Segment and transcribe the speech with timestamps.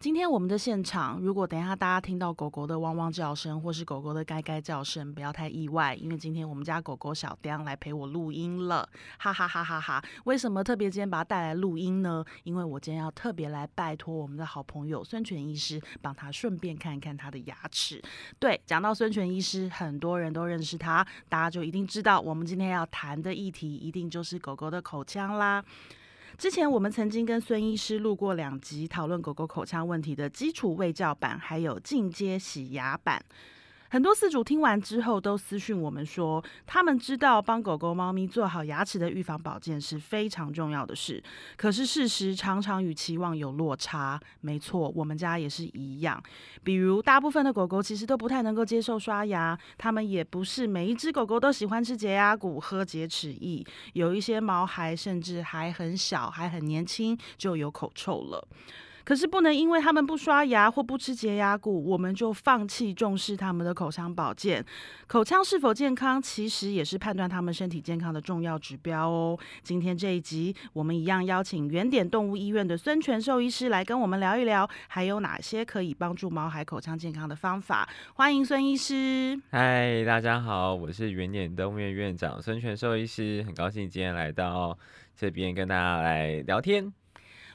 [0.00, 8.88] 今天我们的现场，如果等一下大家听到狗狗的汪汪叫声，或是狗狗的该该叫声，不要太意外，因为今天我们家狗狗小雕来陪我录音了，
[9.18, 10.00] 哈哈哈哈哈！
[10.22, 12.24] 为什么特别今天把它带来录音呢？
[12.44, 18.00] 因为我今天要特别来拜托我们的好朋友孙权医师，帮他顺便看一看他的牙齿。
[18.38, 25.64] 对，讲到孙权医师，很多人都认识他，大家就一定知道，我们今天要谈的议题一定就是狗狗的口腔啦。
[26.38, 33.20] 之前我们曾经跟孙医师录过两集，讨论狗狗口腔问题的基础喂教版，还有进阶洗牙版。
[33.90, 41.22] 很多饲主听完之后都私讯我们说，他们知道帮狗狗、猫咪做好牙齿的预防保健是非常重要的事，
[41.56, 44.20] 可是事实常常与期望有落差。
[44.42, 46.22] 没错，我们家也是一样。
[46.62, 58.46] 比如，大部分的狗狗其实都不太能够接受刷牙，它们也不是每一只狗狗都喜欢吃洁牙骨、喝洁齿液，有一些毛孩甚至还很小、还很年轻就有口臭了。
[59.08, 64.62] 可是不能因为他们不刷牙或不吃洁牙骨，我们就放弃重视他们的口腔保健。
[65.06, 69.38] 口腔是否健康，其实也是判断他们身体健康的重要指标哦。
[69.62, 77.88] 今天这一集，我们一样邀请原点动物医院的孙权兽医师来跟我们聊一聊，还有哪些可以帮助毛孩口腔健康的方法。
[78.12, 79.40] 欢迎孙医师。
[79.50, 84.78] 嗨，大家好，我是原点动物院院长孙权兽医师，很高兴今天来到
[85.16, 86.92] 这边跟大家来聊天。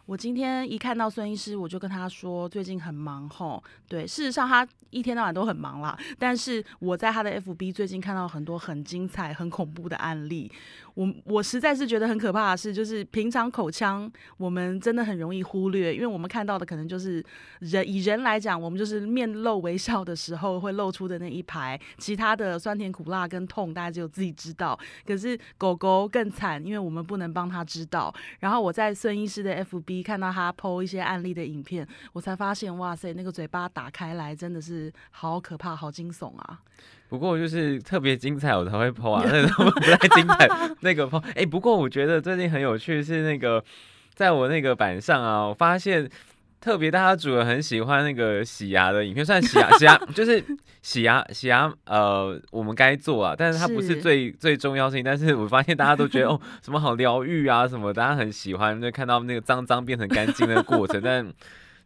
[0.05, 3.63] 我今天一看到孙医师，我就跟他说最近很忙吼。
[3.87, 5.97] 对，事实上他一天到晚都很忙啦。
[6.19, 10.51] 但是我在他的 FB 最近看到很多很精彩、很恐怖的案例。
[10.95, 17.23] 我我实在是觉得很可怕的是，就是平常口腔我们真的很容易忽略，因为我们看到的可能就是
[17.59, 24.79] 人以人来讲，我们就是面露微笑的时候会露出的那一排，其他的酸甜苦辣跟痛，大家只有自己知道。
[25.05, 28.13] 可是狗狗更惨，因为我们不能帮它知道。
[28.39, 36.59] 然后我在孙医师的 FB 看到他 PO 一些案例的影片，我才发现，哇塞，那个嘴巴打开来真的是好可怕、好惊悚啊！
[37.13, 40.49] 不过就是特别精彩，我才会 PO 啊， 那种不太精彩
[40.81, 41.23] 那个 PO。
[41.35, 43.63] 哎，不过我觉得最近很有趣是那个，
[44.15, 46.09] 在我那个板上啊，我发现
[46.59, 50.43] 特别大家主人很喜欢那个洗牙的影片，算洗牙 洗牙就是
[50.81, 55.03] 洗牙洗牙呃，我们该做啊，但是它不是最最重要性。
[55.03, 61.31] 但是我发现大家都觉得哦，什么好疗愈啊什么，大家很喜欢就看到那个脏脏变成干净的过程，但。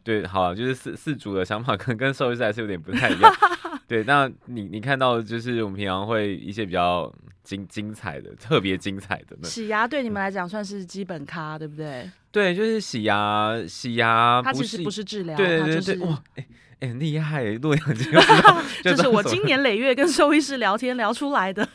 [0.08, 3.36] 对，好，就是四四组的想法可能跟兽医师还是有点不太一样。
[3.86, 7.14] 对，那你你看到就是我们平常会一些比较
[7.44, 9.36] 精精彩的、特别精彩的。
[9.44, 12.10] 洗牙对你们来讲算是基本咖，对不对？
[12.32, 16.00] 对，就是洗牙，洗牙，它其实不是治疗，对对对。
[16.80, 21.68] 哎，很厉害，洛阳 这个，就是我今年累月跟 兽医师聊天聊出来的。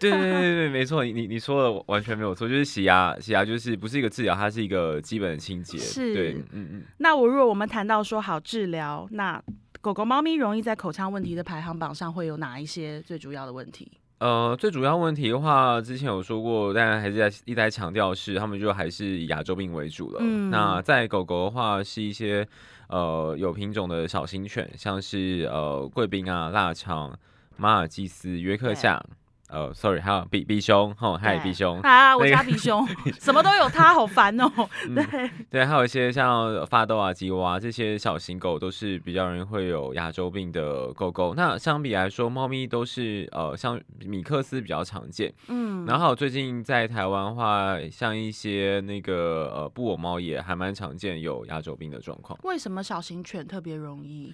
[0.00, 5.78] 对对对对没错，你你说的完全没有错，就是洗牙，洗牙就是不是一个治疗，它是一个基本的清洁。
[5.78, 6.82] 是，对，嗯嗯。
[6.98, 9.40] 那我如果我们谈到说好治疗，那
[9.80, 13.88] 狗狗、猫咪容易在口腔问题的排行榜上会有哪一些最主要的问题？
[14.18, 20.18] 呃，最主要问题的话，之前有说过，但还是在一直在强调是，他们就还是以牙周病为主了。
[20.20, 22.44] 嗯，那在狗狗的话，是一些。
[22.88, 27.18] 呃，有品种的小型犬，像是呃贵宾啊、腊肠、
[27.56, 29.02] 马尔济斯、约克夏。
[29.48, 32.86] 呃，sorry，还有比比熊，吼，嗨，比熊啊，我家比熊，
[33.18, 34.50] 什么都有它，好烦哦。
[34.94, 41.34] 对对，还有一些像发豆啊、吉娃这些小型狗，都是比较容易会有牙周病的狗狗。
[41.34, 45.32] 那相比来说，猫咪都是呃，像米克斯比较常见。
[45.48, 52.38] 嗯，然后最近在台湾话，像一些那个呃布偶猫也还蛮常见有牙周病的状况。
[52.42, 54.32] 为什么小型犬特别容易？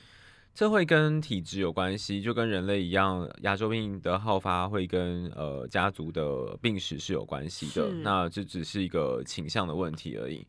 [0.54, 7.88] 这会跟体质有关系，就跟人类一样，牙周病的好发会跟呃家族的病史是有关系的。
[8.02, 10.46] 那这只是一个倾向的问题而已。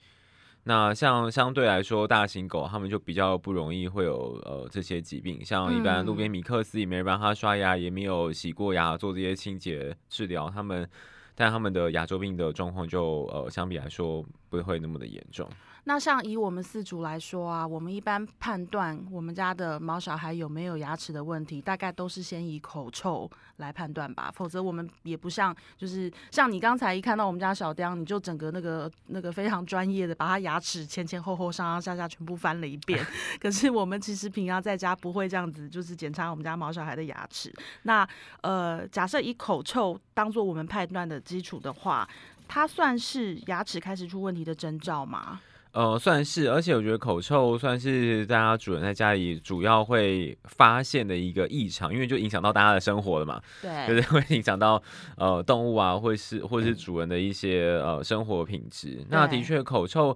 [0.67, 5.43] 那像相对来说，大型狗它们就比较不容易会有呃这些疾病。
[5.43, 10.87] 像一般路边米克斯也没人帮它刷牙，也没有洗过牙做这些清洁治疗，它们
[11.35, 15.47] 但他们的牙周病的状况就呃相比来说不会那么的严重。
[15.87, 24.31] 那像以我们四主来说啊，我们一般判断我们家的毛小孩有没有牙齿的问题，大概都是先以口臭来判断吧。
[24.33, 33.05] 否则我们也不像，就是像你刚才一看到我们家小雕，你就整个那个那个非常专业的把他牙齿前前后后上上下下全部翻了一遍。
[33.39, 37.53] 可是我们其实平常在家不会这样子，就是检查我们家毛小孩的牙齿。
[37.83, 38.07] 那
[38.41, 42.09] 呃，假设以口臭当做我们判断的基础的话，
[42.47, 45.41] 它算是牙齿开始出问题的征兆吗？
[45.73, 54.81] 呃，算是，而且我觉得口臭算是大家主人在家里主要会发现的一个异常，因为就影响到大家的生活了嘛，对，就是会影响到
[55.17, 59.05] 呃动物啊，或是或是主人的一些呃生活品质。
[59.09, 60.15] 那的确，口臭，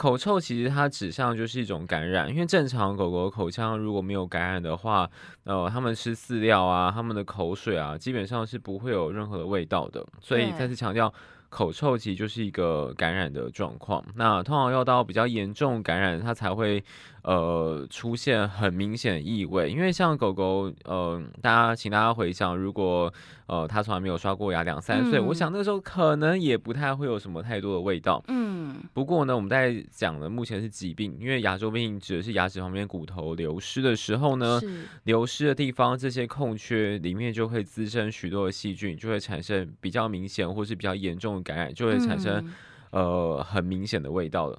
[0.00, 5.06] 口臭其实它指向就是一种感染，因为正常狗狗口腔如果没有感染的话，
[5.44, 10.02] 呃，它们吃饲料啊，它们的口水啊，基本上是不会有任何的味道的。
[10.18, 11.12] 所以再次强调。
[11.50, 16.82] 口臭其实就是一个感染的状况，那通常要到比较严重感染，它才会。
[17.22, 23.12] 呃，出现很明显异味，因为像狗狗，呃，大家请大家回想，如果
[23.44, 28.24] 呃它从来没有刷过牙，两三岁，我想那个时候可能也不太会有什么太多的味道。
[28.28, 34.58] 嗯，不过呢，我们在讲的目前是疾病，因为牙周病指的是牙齿旁边骨头流失的时候呢，
[35.04, 42.52] 流失的地方这些空缺里面就会滋生许多的细菌，就会产生比较明显或是比较严重的感染，就会产生
[42.90, 44.58] 呃很明显的味道了。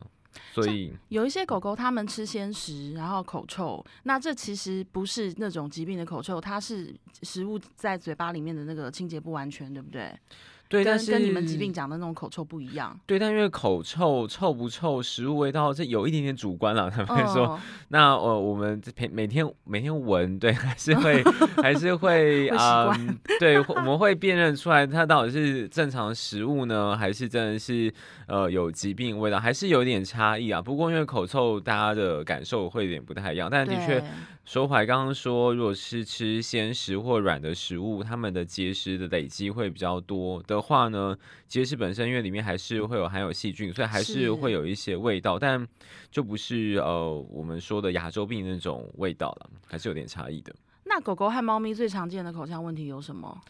[0.54, 3.86] 所以有一些狗狗，它们吃鲜食，然后口臭。
[4.04, 10.14] 那这其实不是那种疾病的口臭，它是食物在嘴巴里面的那个清洁不完全，对不对？
[10.72, 12.98] 对，但是跟你们疾病讲的那种口臭不一样。
[13.06, 16.90] 对，但因为口臭臭不臭，食物味道这有一点点主观了。
[16.90, 17.60] 他们说，
[17.90, 21.22] 那呃，我们每每天每天闻，对，还是会
[21.62, 22.98] 还是会啊，
[23.38, 27.94] 对，我们会辨认出来它到底是正常食物呢，还是真的是
[28.28, 30.62] 呃有疾病味道，还是有点差异啊。
[30.62, 34.02] 不过因为口臭，大家的感受会有点不太一样，但的确。
[34.44, 41.18] 说怀刚刚说，如果是吃鲜食或软的食物，它们的结石的累积会比较多的话呢，
[41.48, 45.68] 结石本身因为里面还是会有含有细菌，所以还是会有一些味道，但
[46.12, 50.54] 就不是呃我们说的牙周病那种味道了，还是有点差异的。
[50.84, 53.42] 那狗狗和猫咪最常见的口腔问题有什么？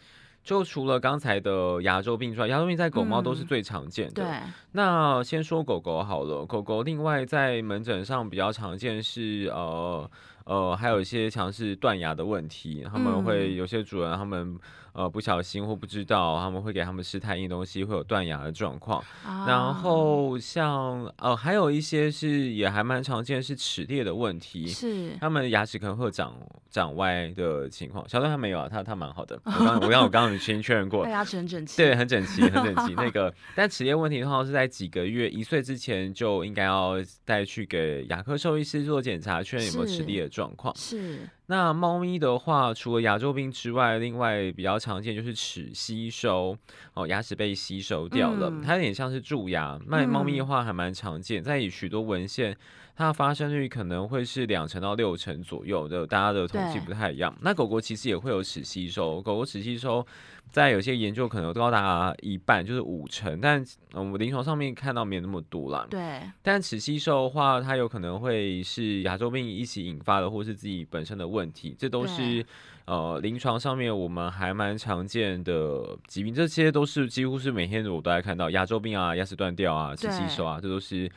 [0.44, 4.24] 就除了刚才的牙周病之外，牙周病在狗猫都是最常见的。
[4.24, 4.26] 对。
[4.72, 10.10] 那先说狗狗好了，狗狗另外在门诊上比较常见是呃。
[10.46, 14.58] 呃，还有一些像是断牙的问题，他们会有些主人他们
[14.94, 19.04] 呃不小心或不知道，他们会给他们吃太硬东西，会有断牙的状况。
[19.48, 26.36] 然后像呃还有一些是也还蛮常见是齿裂的问题，是他们牙齿可能会长
[26.70, 28.08] 长歪的情况。
[28.10, 29.40] 小段他没有啊，他他蛮好的。
[29.46, 32.94] 我刚我刚我刚刚已经确认过， 牙齿很整齐，对，很整齐很整齐。
[33.02, 40.56] 那个但齿裂问题的话是在几个月一岁之前就应该要带去给牙科兽医师做检查，确认有没有齿裂的状。
[40.56, 46.58] 况是那猫咪的话，除了牙周病之外，另外比较常见就是齿吸收
[46.94, 49.80] 哦，牙齿被吸收掉了，它有点像是蛀牙。
[49.88, 52.56] 那猫咪的话还蛮常见，在许多文献，
[52.96, 57.36] 它的发生率可能会是两成到六成左右的，大家的统计不太一样。
[57.42, 60.06] 那狗狗其实也会有齿吸收，狗狗齿吸收。
[60.50, 65.88] 在有些研究可能高达一半，就是五成，但我们临床上面看到没有那么多啦。
[65.90, 66.22] 对。
[66.42, 72.46] 但齿吸收的话，它有可能会是牙周病一起引发的，或是自己本身的问题，这都是
[72.86, 81.10] 呃临床上面我们还蛮常见的疾病，这些都是几乎是每天我都在看到牙周病啊、牙齿断掉啊、齿吸收啊，这都是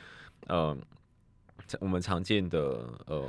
[0.46, 0.76] 呃
[1.80, 2.58] 我们常见的
[3.06, 3.28] 呃。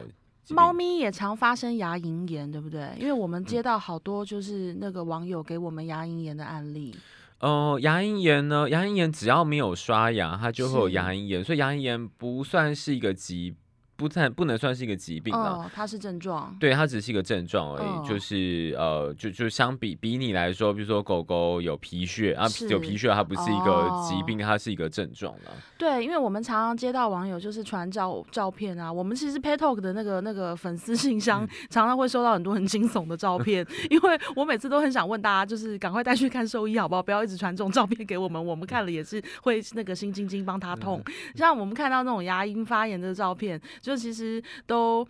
[0.49, 2.89] 猫咪也常发生牙龈炎，对不对？
[2.99, 6.95] 因为我们接到好多就是那个网友给我们牙龈炎的案例。
[7.39, 13.55] 呃，牙龈炎呢，牙龈炎只要没有刷牙，它就会有牙龈炎，所以牙龈炎不算是一个疾。
[13.97, 25.51] 不太不能算是一个疾病哦，它是症状，对，它只是一个症状而已，就是呃，就就相比比你来说，比如说狗狗有皮屑啊，有皮屑，它不是一个疾病，它是一个症状了。
[25.77, 37.01] 对，因为我们常常接到网友就是传照照片啊，我们其实 Pet Talk 的那个那个粉丝信箱常常会收到很多很惊悚的照片， 因为我每次都很想问大家，就是赶快带去看兽医好不好？
[37.01, 41.01] 不要一直传这种照片给我们，我们看了也是会那个心惊惊帮他痛。
[41.35, 43.61] 像我们看到那种牙龈发炎的照片。
[43.85, 45.07] 就其实都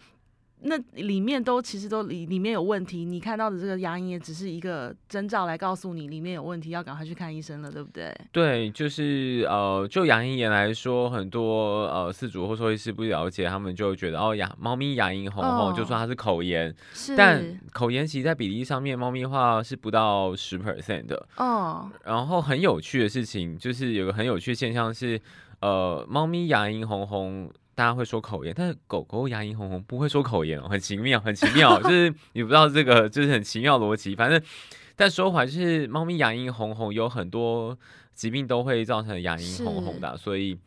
[0.61, 8.13] 那里面都其实都里里面有问题，你看到的这个牙龈也只是一个征兆，来告诉你里面有问题，要赶快去看医生了，对不对？
[8.31, 16.73] 对，就是呃，就牙龈炎来说，很多呃饲主或兽医师不了解，他们就觉得哦，牙猫咪牙龈红红，就说它是口炎。
[16.93, 21.27] 是，但口炎其实在比例上面，猫咪的话是不到十 percent 的。
[21.37, 21.89] 哦。
[22.03, 25.21] 然后很有趣的事情就是有个很有趣的现象是，
[25.59, 27.51] 呃，猫咪牙龈红红。
[27.75, 34.15] 大家会说口炎，但是狗狗牙龈红红不会说口炎哦，很奇妙，很奇妙，就是你不知道这个就是很奇妙逻辑。
[34.15, 34.41] 反正
[34.95, 37.77] 但说回来，就是猫咪牙龈红红，有很多
[38.13, 40.57] 疾病都会造成牙龈红红的，所以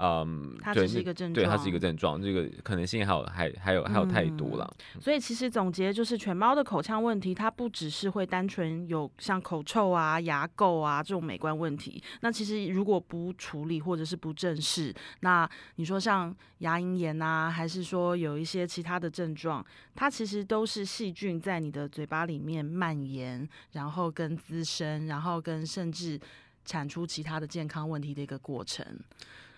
[0.00, 4.68] 嗯，它只是一个症对，它是一个症状，这个可能性还有还还有还有太多了。
[5.00, 12.02] 所以其实总结就是，犬猫的口腔问题，它不只是会单纯有像口臭啊、牙垢啊这种美观问题。
[12.22, 26.18] 那其实如果不处理或者是不正视，那你说像牙龈炎啊，还是说有一些其他的症状，它其实都是细菌在你的嘴巴里面蔓延，然后跟滋生，然后跟甚至
[26.64, 28.84] 产出其他的健康问题的一个过程。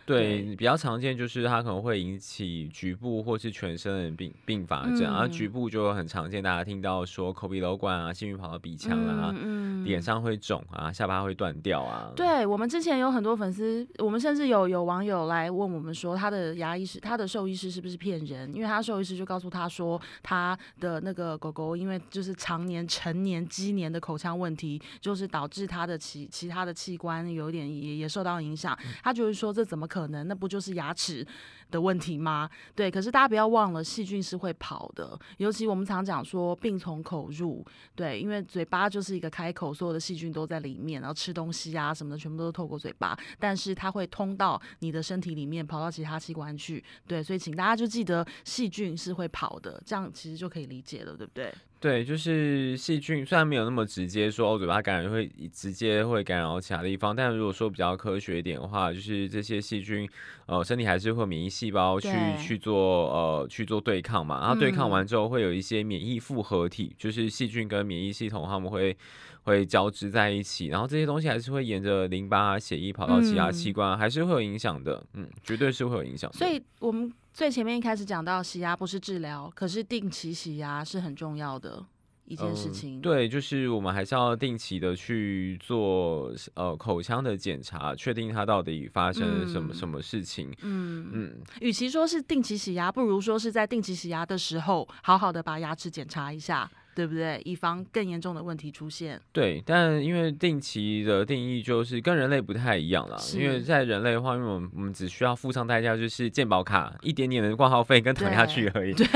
[0.07, 12.13] 对，比较常见就是它可能会引起局部或是全身的病并发症，然后局嗯部就很常见，大家听到说口鼻瘘管啊、细菌跑到鼻腔啊，嗯脸上会肿啊，下巴会断掉啊。
[12.15, 18.55] 对我们之前有很多粉丝，我们甚至有有网友来问我们说，他的牙医师、他的兽医师是不是骗人？
[18.55, 28.79] 因为他兽医师就告诉他说，他的那个狗狗因为就是常年、成年、积年的口腔问题，就是导致他的其其他的器官有点也也受到影响。
[29.03, 30.29] 他就是说，这怎么可可能？
[30.29, 31.27] 那不就是牙齿
[31.71, 32.51] 的问题吗？
[32.75, 51.55] 对，可是大家不要忘了，细菌是会跑的，尤其我们常讲说病从口入，对，因为嘴巴就是一个开口，所有的细菌都在里面，然后吃东西啊什么的，全部都透过嘴巴，但是它会通到你的身体里面，跑到其他器官去，对，所以请大家就记得细菌是会跑的，这样其实就可以理解了，对不对？
[51.87, 60.09] 对，就是细菌，虽然没有那么直接说哦，嘴巴感染会直接会感染到其他地方，但如果说比较科学一点的话，就是这些细菌，
[60.47, 62.75] 呃，身体还是会有免疫细胞去去做
[63.13, 64.91] 呃去做对抗嘛，然后对抗嗯。
[64.91, 68.97] 完之后会有一些免疫复合体，就是细菌跟免疫系统他们会
[69.45, 73.53] 会交织在一起，然后这些东西还是会沿着淋巴、啊血液跑到其他嗯。
[73.53, 76.33] 器官，还是会有影响的，嗯，绝对是会有影响。
[76.33, 81.85] 所以我们最前面一开始讲到洗牙不是治疗，可是定期洗牙是很重要的
[82.25, 83.01] 一件事嗯情。
[83.03, 90.51] 对，就是我们还是要定期的去做呃口腔的检查，确定它到底发生了什么、嗯什么事情。
[90.63, 96.67] 嗯嗯，与其说是定期洗牙，不如说是在定期洗牙的时候，好好的把牙齿检查一下，
[96.97, 97.39] 对不对？
[97.45, 99.21] 以防更严重的问题出现。
[99.31, 108.95] 对，但因为定期的定义就是跟人类不太一样了，因为在人类的话，因为我们我们只需要付上代价，就是健保卡一点点的挂号费跟躺下去而已。
[108.95, 109.07] 对，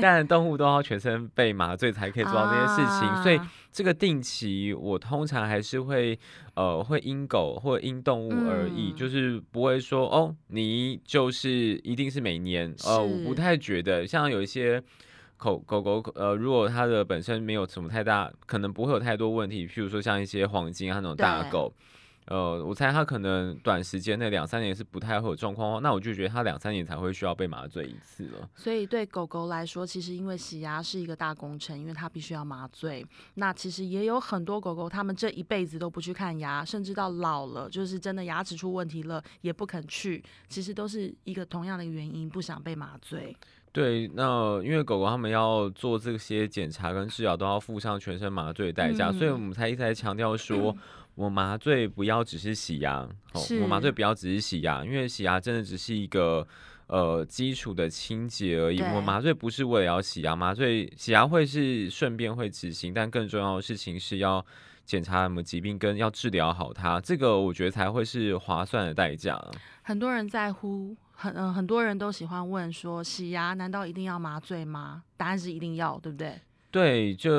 [0.00, 6.16] 但动物都要全身被麻醉才可以做到这些事情，所以啊这个定期我通常还是会
[6.54, 11.50] 呃会因狗或因动物而异，嗯就是不会说哦你就是
[11.82, 14.80] 一定是每年呃我不太觉得像有一些。
[15.36, 19.66] 狗狗狗呃，如果它的本身没有什么太大，可能不会有太多问题。
[19.66, 21.72] 譬如说像一些黄金啊那种大狗，
[22.26, 28.48] 呃，我猜它可能短时间内两三年是不太会有状况，那我就觉得它两三年才会需要被麻醉一次了。
[28.54, 33.04] 所以对狗狗来说，其实因为洗牙是一个大工程，因为它必须要麻醉。
[33.34, 40.24] 那其实也有很多狗狗，它们这一辈子都不去看牙，甚至到老了，就是真的牙齿出问题了也不肯去。
[40.48, 43.36] 其实都是一个同样的原因，不想被麻醉。
[43.74, 50.74] 对，那因为狗狗它们要做这些检查跟治疗，都要付上全身麻醉的代价，所以我嗯们才一直在强调说，
[51.16, 52.98] 我麻醉不要只是洗牙，
[53.32, 56.46] 哦，我麻醉不要只是洗牙，因为洗牙真的只是一个
[56.86, 58.80] 呃基础的清洁而已。
[58.80, 64.46] 我麻醉不是为了要洗牙，麻醉洗牙会是顺便会执行，但更重要的事情是要。
[64.86, 69.42] 检查什么疾病跟要治疗好它，这个我觉得才会是划算的代价。
[69.80, 75.02] 很多人在乎，很嗯、很多人都喜欢问说，洗牙难道一定要麻醉吗？
[75.16, 76.38] 答案是一定要，对不对？
[76.70, 77.32] 对，就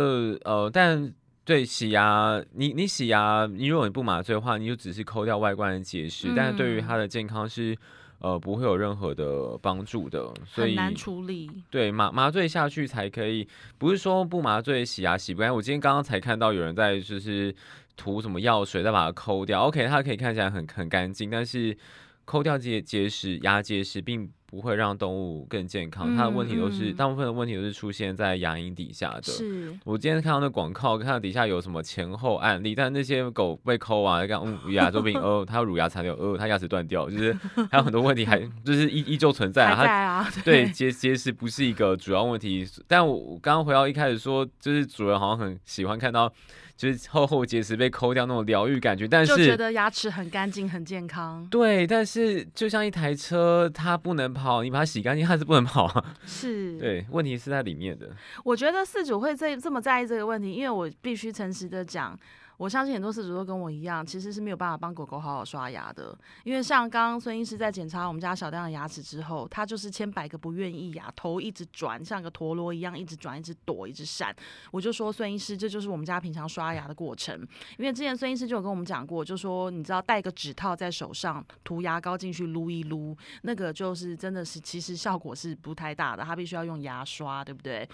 [0.44, 1.14] 呃，但
[1.44, 7.78] 对洗牙，你你洗牙，你如果你不麻醉的话，你就只是抠掉外观的结石，但是对于嗯它的健康是
[8.20, 11.52] 呃不会有任何的帮助的，所以很难处理。
[11.70, 15.54] 对麻麻醉下去才可以，不是说不麻醉洗牙洗不干。
[15.54, 17.54] 我今天刚刚才看到有人在就是
[17.96, 21.78] 涂什么药水，再把它抠掉，OK，它可以看起来很很干净，但是
[22.26, 29.24] 抠掉结结石、牙结石并不会让动物更健康，它的问题都是、大部分的问题都是出现在牙龈底下的。
[29.24, 37.34] 是，我今天看到那广告，看到底下有什么前后案例，但那些狗被抠啊，讲 嗯牙周病，哦，它有乳牙残留，哦，它牙齿断掉，就是
[37.70, 39.76] 还有很多问题还就是依依旧存在啊。
[39.76, 46.32] 它在啊， 对结结石不是一个主要问题，但我我刚刚回到一开始说，就是主人好像很喜欢看到
[46.78, 49.56] 就是厚厚结石被抠掉那种疗愈感觉，但是就觉。
[49.56, 51.48] 得牙齿很干净、很健康。
[51.50, 56.04] 对，但是就像一台车，它不能跑，你把它洗干净，它是不能跑啊。
[56.28, 58.10] 是，对，问题是在里面的。
[58.44, 62.20] 我觉得四主会这这么在意这个问题，因为我必须诚实的讲，
[62.58, 66.18] 我相信很多饲主都跟我一样，其实是没有办法帮狗狗好好刷牙的。
[66.44, 74.36] 因为像刚刚孙医师在检查我们家小亮的牙齿之后，他就是千百个不愿意呀，头一直转，像个陀螺一样，一直转，一直躲，一直闪。
[74.72, 77.36] 我就说孙医师，这就是我们家平常刷牙的过程。
[77.78, 87.88] 因为之前孙医师就有跟我们讲过，就说你知道戴个指套在手上，涂牙膏进去撸一撸，那个就是真的是其实效果是不太大的，他必须要用牙刷，对不对？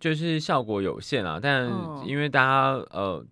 [0.00, 3.24] 就是效果有限啊，但嗯因为大家呃，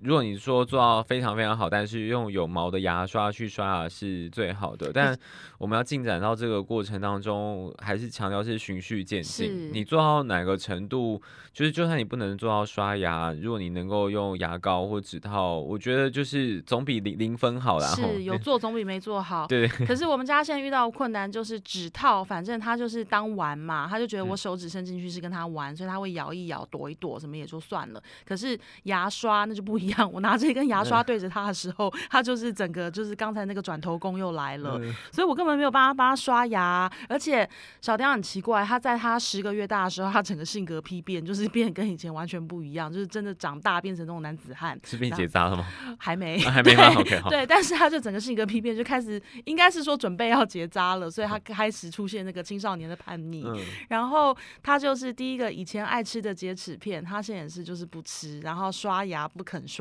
[0.00, 4.92] 如果你说做到非常非常好，但是用有毛的牙刷去刷牙是最好的。
[4.92, 5.18] 但
[5.58, 9.72] 我们要进展到这个过程当中，还是强调是循序渐进。
[9.72, 11.20] 你做到哪个程度，
[11.52, 17.88] 就是就算你不能做到刷牙，如果你能够用牙膏或指套，我觉得就是总比零零分好啦。
[17.88, 19.48] 是有做总比没做好。
[19.48, 28.00] 对 可是我们家现在遇到困难就是指套，反正他就是当玩嘛，他就觉得嗯我手指伸进去是跟他玩，所以他会摇一摇、躲一躲，什么也就算了。
[28.24, 36.90] 可是牙刷那就不一样，我拿着一根牙嗯刷对着他的时候，他就是整个就是刚才那个转头功又来了，嗯所以我根本没有办法帮他刷牙。
[37.08, 37.48] 而且
[37.80, 45.66] 小雕很奇怪，他在他十个月大的时候，他整个性格批变，就是变得跟以前完全不一样，就是真的长大变成那种男子汉，是被结扎了吗？
[45.98, 46.42] 还没。
[46.44, 53.44] 啊还没吗？OK，对，但是他就整个性格批变，就开始应该是说准备要结扎了，所以他开始出现那个青少年的叛逆。
[53.44, 53.56] 嗯，
[53.88, 59.77] 然后他就是第一个以前爱吃的洁齿片，他现在也是就是不吃，然后刷牙不肯刷，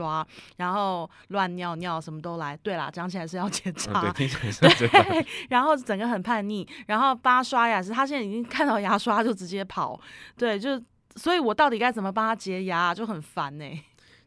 [0.57, 2.57] 然后乱尿尿什么都来。
[2.57, 4.01] 对啦，讲起来是要结嗯。
[4.01, 5.05] 对，听起来 是这样。
[5.05, 9.99] 对，然后整个很叛逆，然后帮他刷牙是，他现在已经看到牙刷就直接跑，
[10.37, 10.81] 对，就
[11.15, 13.65] 所以我到底该怎么帮他洁牙就很烦呢、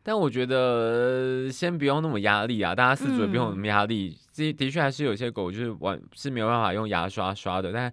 [0.03, 4.17] 但我觉得呃先不用那么压力啊，大家四主也不用那么压力。
[4.33, 7.93] 这、的确还是有些狗就是完是没有办法用牙刷刷的，但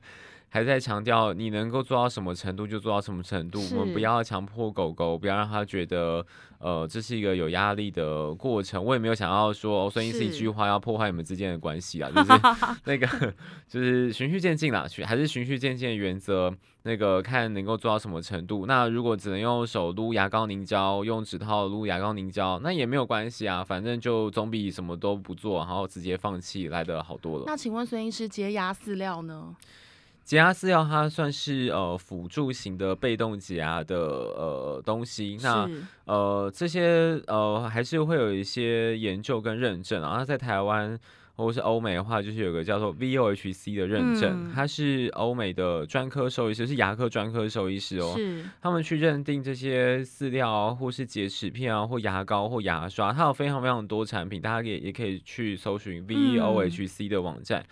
[0.50, 3.62] 还在强调你能够做到什么程度就做到什么程度。
[3.76, 6.26] 我们不要强迫狗狗，不要让它觉得
[6.60, 8.84] 呃这是一个有压力的过程。
[8.84, 12.32] 我也没有想要说哦，所以是一句话要破坏你们之间的关系啊，就是
[12.86, 13.34] 那个
[13.68, 16.54] 就是循序渐进啦，循还是循序渐进的原则。
[16.84, 18.66] 那个看能够做到什么程度。
[18.66, 27.44] 那如果只能用手撸牙膏凝胶，用指套撸牙膏凝胶，那也没有关系啊，反正就总比什么都不做，然后直接放弃来的好多了。
[27.46, 29.54] 那请问孙医师，洁牙饲料呢？
[30.28, 35.66] 洁牙饲料它算是呃辅助型的被动洁牙的呃东西，那
[36.04, 40.18] 呃这些呃还是会有一些研究跟认证啊。
[40.18, 41.00] 那在台湾
[41.38, 48.14] 或是欧美的话，就是有个叫做 VOHC 的认证，嗯它是欧美的专科兽医师，是牙科专科兽医师哦。
[48.18, 57.66] 是他们去认定这些饲料啊，或是洁齿片啊，或牙膏或牙刷，它有非常非常多产品，大家也也可以去搜寻 VOHC 的网站。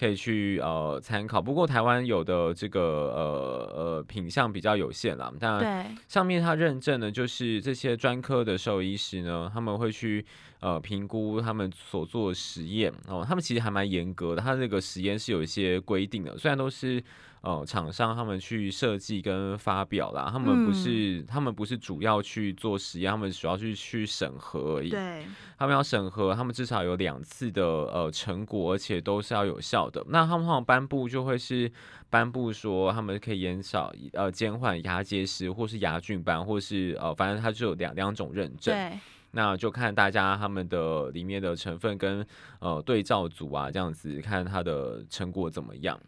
[0.00, 10.24] 可以去呃参考，不过台湾有的这个呃呃品相比较有限啦，当然，上面它认证的就是这些专科的兽医师呢，他们会去
[10.60, 12.90] 呃评估他们所做的实验。
[13.08, 17.02] 哦，他们其实还蛮严格的，他这个实验是有一些规定的，虽然都是
[17.42, 25.24] 呃厂商他们去设计跟发表啦，他们不是、他们不是主要去做实验，他们主要是去审核而已，对，
[25.58, 30.04] 他们要审核，他们至少有两次的呃成果，而且都是要有效的。
[30.08, 31.70] 那他们通常颁布就会是
[32.10, 38.74] 颁布说他们可以减少呃减缓牙结石，或是牙菌斑，或是呃反正它就有两两种认证。
[38.74, 38.98] 对，
[39.30, 42.26] 那就看大家他们的里面的成分跟
[42.58, 45.98] 呃对照组啊这样子，看它的成果怎么样。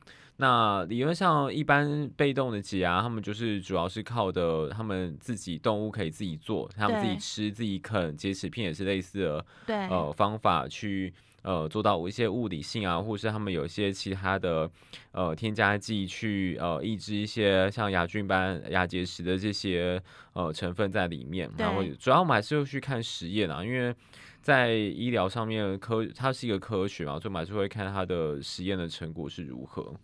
[0.43, 14.69] 那理论上，一般被动的解牙，他们就是主要是靠的他们自己动物可以自己做，他们自己吃、自己啃，洁齿片也是类似的对，呃方法去呃做到一些物理性啊，或是他们有一些其他的
[15.13, 20.03] 呃添加剂去呃抑制一些像牙菌斑、牙结石的这些
[20.33, 21.49] 呃成分在里面。
[21.57, 23.95] 然后主要我们还是要去看实验啊，因为。
[24.43, 29.95] 在医疗上面科，它是一个科学嘛，所以我们还是会看它的实验的成果是如何。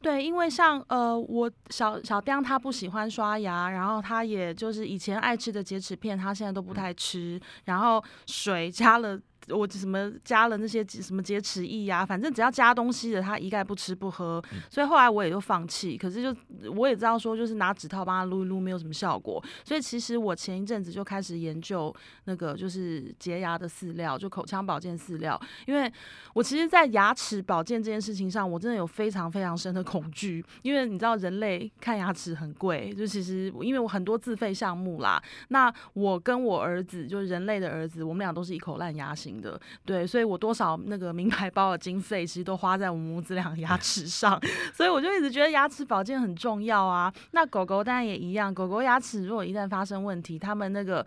[0.00, 9.20] 对，因为像呃，我小小丁他不喜欢刷牙，然后他也就是以前爱吃的洁齿片，他现在都不太吃，然后水加了。
[9.50, 14.42] 我什么加了那些什么洁齿液呀，反正只要加东西的，他一概不吃不喝。
[14.70, 15.96] 所以后来我也就放弃。
[15.96, 16.36] 可是就
[16.72, 19.42] 我也知道说，就是拿指套帮他撸一撸没有什么效果。
[19.64, 25.92] 所以其实我前一阵子就开始研究那个就是洁牙的饲料，就口腔保健饲料，因为
[26.34, 44.40] 我其实，在牙齿保健这件事情上，我真的有非常非常深的恐惧，因为你知道人类看牙齿很贵，就其实因为我很多自费项目啦，那我跟我儿子，就是人类的儿子，我们俩都是一口烂牙型的，对，所以我多少那个名牌包的经费，其实都花在我们母子俩牙齿上，
[44.74, 47.12] 所以我就一直觉得牙齿保健很重要啊。
[47.32, 51.04] 那狗狗当然也一样，狗狗牙齿如果一旦发生问题，他们那个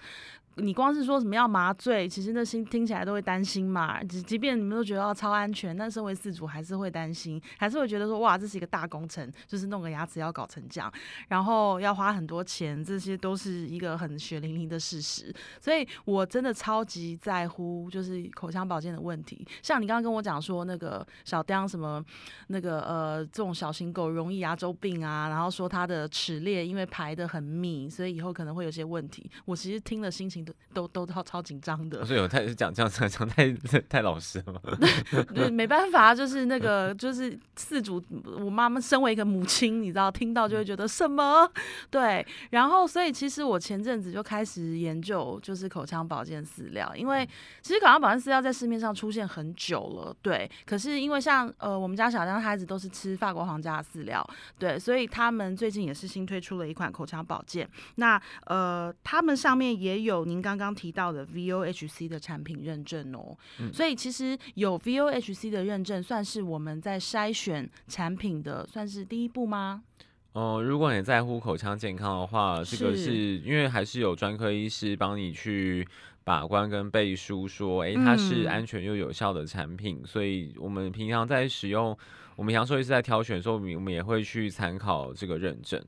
[0.55, 4.03] 你光是说什么要麻醉，其实那心听起来都会担心嘛。
[4.03, 10.91] 即即便你们都觉得超安全，但身为饲主还是会担心，还是会觉得说哇，这是一个大工程，就是弄个牙齿要搞成这样，
[11.29, 15.33] 然后要花很多钱，这些都是一个很血淋淋的事实。
[15.61, 19.47] 所以我真的超级在乎，就是口腔保健的问题。
[19.63, 22.03] 像你刚刚跟我讲说那个小雕什么
[22.47, 29.31] 那个呃这种小型狗容易牙周病啊，然后说它的齿列因为排的很密，所以以后可能会有些问题。
[29.45, 30.40] 我其实听了心情。
[30.43, 33.51] 都都都超超紧张的，所以我太讲这样讲太
[33.89, 34.61] 太老实了吗？
[35.35, 38.03] 对，没办法，就是那个就是四主，
[38.39, 41.49] 我妈妈身为一个母亲，你知道，听到就会觉得什么？
[41.89, 47.27] 对，然后所以其实我前阵子就开始研究，就是口腔保健饲料，因为
[47.61, 50.49] 其实口腔保健饲料在市面上出现很久了，对。
[50.65, 54.25] 可是因为像呃我们家小张孩子都是吃法国皇家的饲料，
[54.57, 60.21] 对，所以他们最近也是新推出了一款口腔保健，那呃他们上面也有。
[60.31, 63.37] 您刚刚提到的 VOHC 的产品认证哦，
[63.73, 69.83] 所以其实有 VOHC 的认证，算是我们在筛选产品的算是第一步吗？
[70.31, 75.85] 哦，如果你在乎口腔健康的话，这个是因为还是有专科医师帮你去
[76.23, 81.97] 把关跟背书，说哎它是安全又有效的产品，所以我们平常在使用。
[82.37, 85.79] 我们杨兽医师在挑选的时候，我们也会去参考这个认证。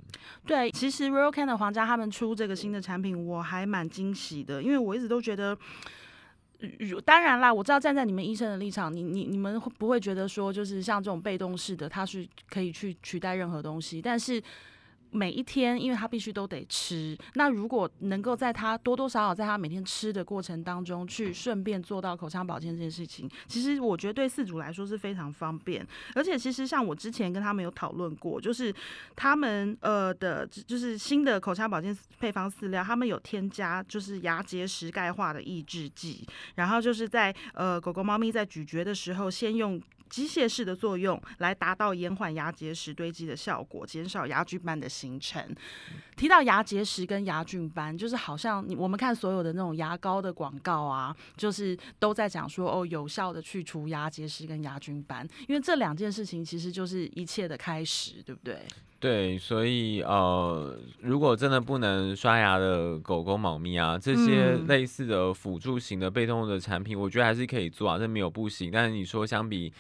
[0.46, 5.58] 对，其实 Royal Can 的皇家他们出这个新的产品，我还蛮惊喜的，因为我一直都觉得，
[7.06, 14.44] 当然啦，我知道站在你们医生的立场，你你你们会不会觉得说，就是像这种被动式的，它是可以去取代任何东西，但是。
[15.14, 17.18] 每一天，因为他必须都得吃。
[17.36, 25.86] 那如果能够在他多多少少在他每天吃的过程当中，去顺便做到口腔保健这件事情，其实我觉得对饲主来说是非常方便。
[26.16, 28.74] 而且，其实像我之前跟他们有讨论过，就是
[29.16, 39.82] 他们呃的，就是新的口腔保健配方饲料，他们有添加就是牙结石钙化的抑制剂，然后就是在呃狗狗、猫咪在咀嚼的时候，先用。
[40.14, 45.44] 机械式的作用来达到延缓牙结石堆积的效果，减少牙菌斑的形成。
[46.16, 58.60] 提到牙结石跟牙菌斑，就是好像你我们看所有的那种牙膏的广告啊，就是都在讲说哦，有效的去除牙结石跟牙菌斑，因为这两件事情其实就是一切的开始，对不对？
[59.00, 68.70] 对，所以呃，如果真的不能刷牙的狗狗、猫咪啊，这些类似的辅助型的被动的产品，我觉得还是可以做啊，这没有不行。
[68.72, 69.74] 但是你说相比。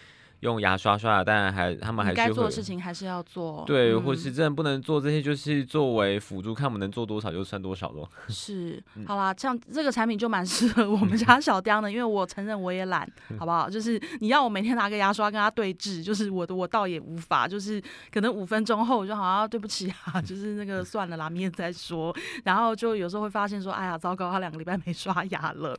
[0.43, 3.63] 用牙刷刷牙，当然还他们还是该做的事情还是要做。
[3.65, 8.07] 对，或是真的不能做这些，就是作为辅助，看我们能做多少就算多少咯。
[8.27, 13.69] 是，好啦，像这个产品就蛮适合我们家小雕的，因为我承认我也懒， 好不好？
[13.69, 22.13] 就是你要我每天拿个牙刷跟他对峙，就是我的我倒也无法，就是可能五分钟后我就好像对不起啊， 就是那个算了啦，明天再说。
[22.43, 25.73] 然后就有时候会发现说，哎呀，糟糕，他两个礼拜没刷牙了。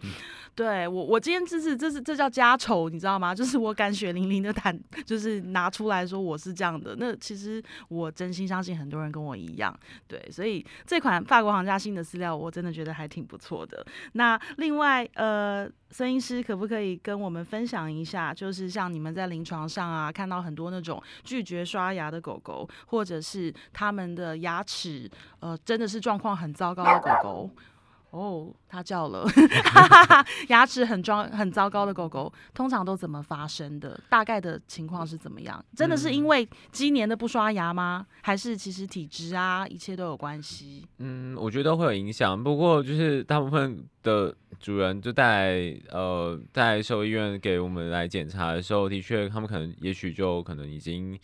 [0.55, 3.35] 对我，我今天这是这是这叫家丑，你知道吗？
[3.35, 4.54] 就是我敢血淋淋的。
[4.55, 13.85] 坦 就是拿出来说我是这样的，那其实我真心相信很多人跟我一样，对，所以这款法国行家新的饲料我真的觉得还挺不错的。
[14.13, 27.51] 那另外，呃，声音师可不可以跟我们分享一下，就是像你们在临床上啊，看到很多那种拒绝刷牙的狗狗，或者是他们的牙齿呃真的是状况很糟糕的狗狗。
[28.15, 29.27] 哦，它叫了，
[30.47, 34.01] 牙齿很装很糟糕的狗狗，通常都怎么发生的？
[34.09, 35.63] 大概的情况是怎么样？
[35.75, 38.07] 真的是因为今年的不刷牙吗？
[38.23, 40.87] 还是其实体质啊，一切都有关系？
[40.99, 42.41] 嗯，我觉得会有影响。
[42.41, 51.19] 不过就是大部分的主人就带呃带兽医院给我们来检查的时候，的确他们可能也许就可能已经。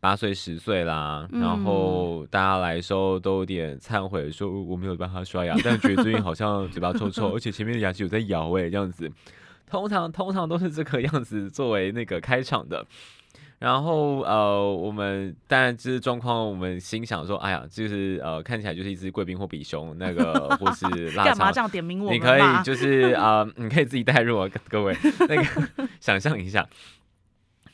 [0.00, 9.10] 八岁十岁啦，然后大家来的时候都有点忏悔，说我没有帮他刷牙，但觉得最近好像嘴巴臭臭，而且前面的牙齿有在咬哎，这样子，
[9.66, 12.86] 通常通常都是这个样子作为那个开场的。
[13.58, 22.12] 然后呃，我们当然这状况，我们心想说，哎呀，就是呃，看起来就是一只贵宾或比熊，那个或是 干嘛这样点名我？
[22.12, 24.96] 你可以就是啊， 你可以自己代入啊，各位
[25.28, 26.64] 那个 想象一下。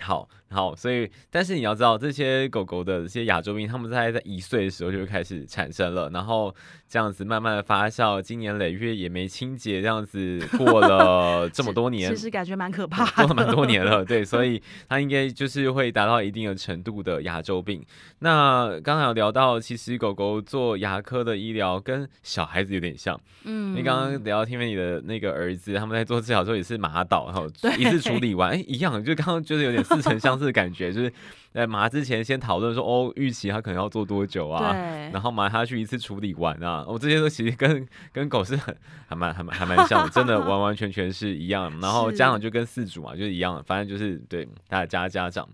[0.01, 6.55] 好好，所以但是你要知道，这些狗狗的这些亚洲病，它们在在一岁的时候就开始产生了，然后
[6.89, 17.85] 这样子慢慢的发酵，经年累月也没清洁，这样子 过了这么多年，其实感觉蛮可怕，过了蛮多年了， 对，所以它应该就是会达到一定的程度的牙周病。
[18.19, 27.47] 那刚才有聊到，其实狗狗做牙科的医疗跟小孩子有点像，嗯，你刚刚聊到听闻你的那个儿子，他们在做治疗时候也是麻倒，然后
[27.79, 29.85] 一次处理完，哎，一样，就刚刚就是有点。
[29.85, 31.13] 似曾相识似的感觉，就是
[31.53, 34.73] 在麻之前先讨论说，哦，预期他可能要做多久啊？
[34.73, 38.75] 对，然后麻他去一次处理完啊，我、这些都其实跟跟狗是很
[39.07, 41.73] 还蛮还蛮还蛮像的，真的完完全全是一样。
[41.81, 45.49] 然后家长就跟四主嘛，就是一样，反正就是对大家家长。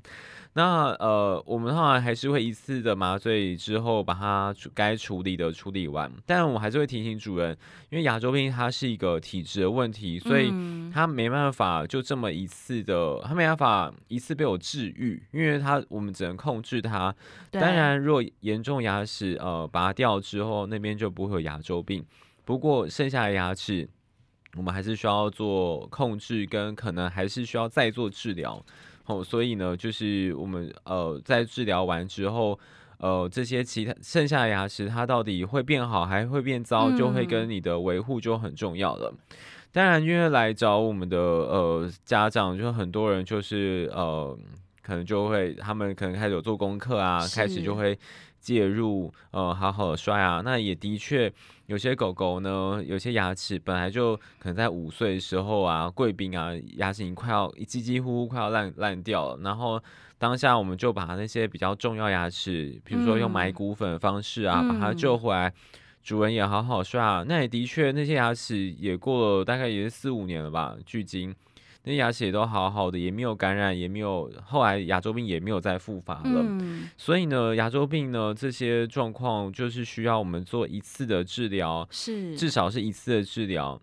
[0.55, 6.11] 那呃，我们后来还是会一次的麻醉之后，把它处该处理的处理完。
[6.27, 7.57] 但我还是会提醒主人，
[7.89, 17.15] 因为牙周病它是一个体质的问题，所以嗯它没办法就这么一次的，它没办法一次被我治愈，因为它我们只能控制它。
[17.53, 22.05] 当然，如果严重牙齿呃拔掉之后，那边就不会有牙周病。
[22.45, 23.89] 不过剩下的牙齿，
[24.57, 28.61] 我们还是需要做控制，跟可能还是需要再做治疗。
[29.11, 32.59] 哦，所以呢，就是我们呃在治疗完之后，
[32.99, 39.13] 呃这些其他剩下的牙齿，它到底会变好还会变糟，就会跟嗯你的维护就很重要了。
[39.73, 44.37] 当然，因为来找我们的呃家长，就很多人就是呃，
[44.83, 47.97] 可能就会他们可能开始有做功课啊，开始就会
[48.41, 50.41] 介入，呃，好好的刷牙。
[50.41, 51.33] 那也的确，
[51.67, 59.81] 有些狗狗呢，有些牙齿本来就可能在五岁的时候啊，贵宾啊，牙齿已经快要几几乎乎快要烂烂掉了，然后。
[60.21, 65.51] 当下我们就把那些比较重要牙齿，比如说用埋嗯骨粉的方式啊，把它救嗯回来，
[66.03, 67.25] 主人也好好刷。
[67.27, 71.35] 那也的确，那些牙齿也过了大概也是四五年了吧，距今
[71.91, 76.23] 那牙齿也都好好的，也没有感染，也没有后来牙周病也没有再复发了。
[76.37, 83.81] 嗯，所以呢，牙周病呢这些状况就是需要我们做一次的治疗，是至少是一次的治疗。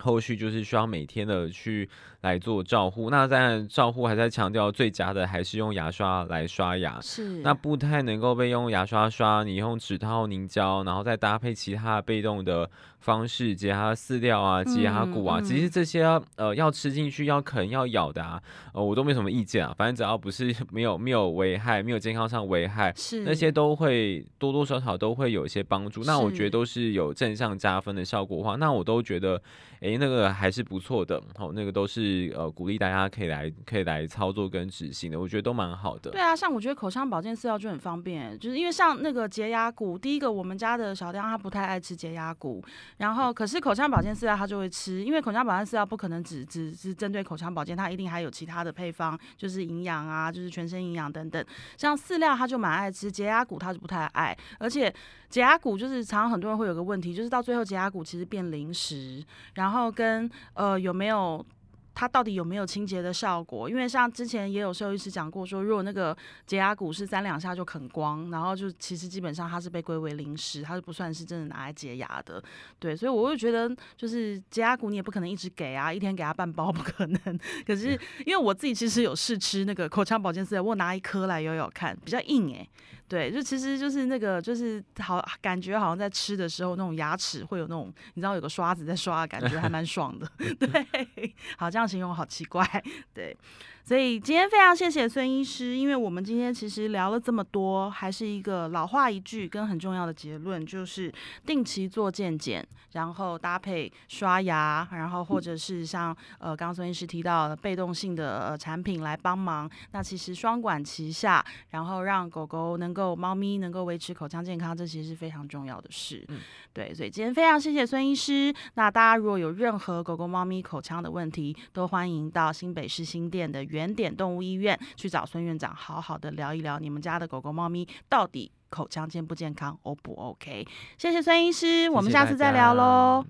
[0.00, 1.88] 后续就是需要每天的去
[2.22, 16.04] 来做照护，那在照护还在强调最佳的还是用牙刷来刷牙，是那不太能够被用牙刷刷，你用指套凝胶，然后再搭配其他被动的方式，解它饲料啊，解它骨啊，嗯其实这些
[16.36, 18.42] 呃要吃进去、要啃、要咬的啊，
[18.74, 26.02] 呃我都没什么意见啊，反正只要不是没有没有危害、没有健康上危害，是那些都会多多少少都会有一些帮助。
[26.04, 29.40] 那我觉得都是有正向加分的效果的话，那我都觉得，
[29.80, 31.22] 诶，那个还是不错的。
[31.36, 36.10] 好、那个都是呃鼓励大家可以来可以来操作跟执行的，我觉得都蛮好的。
[36.10, 42.62] 对啊，像我觉得口腔保健饲料就很方便，就是因为像那个洁牙骨，第一个我们家的小亮他不太爱吃洁牙骨，
[42.98, 51.44] 然后可是口腔保健饲料他就会吃，因为口腔保健饲料不可能只只是针对口腔保健，它一定还有其他的配方，就是营养啊，就是全身营养等等。
[51.76, 54.92] 像饲料他就蛮爱吃，洁牙骨他就不太爱，而且
[55.28, 59.24] 洁牙骨就是常常很多人会有个问题，就是到最后洁牙骨其实变零食，
[59.54, 61.44] 然后然后跟呃有没有。
[61.92, 63.68] 它到底有没有清洁的效果？
[63.68, 72.42] 因为像之前也有兽医师讲过说，如果那个洁牙骨是三两下就啃光，然后就其实基本上它是被归为零食，它是不算是真的拿来洁牙的。
[72.78, 77.20] 对，所以我会觉得就是洁牙骨你也不可能一直给啊，一天给它半包不可能。
[77.66, 77.90] 可是
[78.24, 82.66] 因为我自己其实有试吃那个口腔保健饲料，我拿一颗来咬咬看，比较硬诶、
[83.10, 90.30] 对，就其实就是那个，就是好感觉好像在吃的时候，那种牙齿会有那种，你知道有个刷子在刷的感觉，还蛮爽的。
[90.38, 92.64] 对，好，这样形容好奇怪。
[93.12, 93.36] 对，
[93.84, 101.12] 所以今天非常谢谢孙医师，因为我们今天其实聊了这么多，还是一个老话一句跟很重要的结论，就是
[101.44, 116.24] 定期做健检，然后搭配刷牙，然后或者是像呃刚刚孙医师提到的被动性的呃产品来帮忙，那其实双管齐下，然后让狗狗能够、猫咪能够维持口腔健康，这其实是非常重要的事。
[116.28, 116.38] 嗯
[116.72, 118.54] 对，所以今天非常谢谢孙医师。
[118.74, 130.66] 那大家如果有任何狗狗、猫咪口腔的问题，都欢迎到新北市新店的原点动物医院去找孙院长，好好的聊一聊你们家的狗狗、猫咪到底口腔健不健康，O 不 OK？
[130.98, 133.24] 谢谢孙医师，我们下次再聊家喽，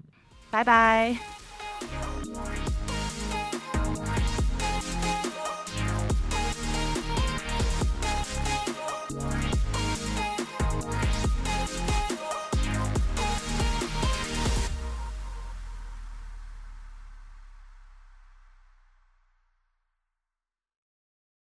[0.51, 1.17] 拜拜。